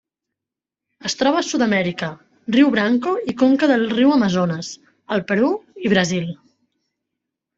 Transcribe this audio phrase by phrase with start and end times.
[1.09, 2.07] Es troba a Sud-amèrica:
[2.55, 4.71] riu Branco i conca del riu Amazones
[5.17, 5.51] al Perú
[5.89, 6.27] i Brasil.